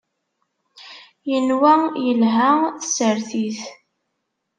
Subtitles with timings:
[1.29, 1.73] Yenwa
[2.05, 2.49] yelha
[2.83, 3.59] tsertit.